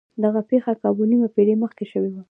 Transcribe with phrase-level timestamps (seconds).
[0.23, 2.19] دغه پېښه کابو نيمه پېړۍ مخکې شوې وه.